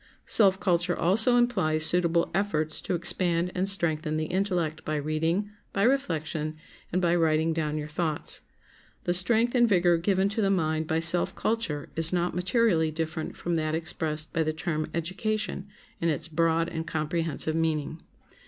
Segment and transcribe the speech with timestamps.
[0.25, 5.83] Self culture also implies suitable efforts to expand and strengthen the intellect by reading, by
[5.83, 6.57] reflection,
[6.91, 8.41] and by writing down your thoughts.
[9.03, 13.37] The strength and vigor given to the mind by self culture is not materially different
[13.37, 15.67] from that expressed by the term education
[15.99, 18.01] in its broad and comprehensive meaning.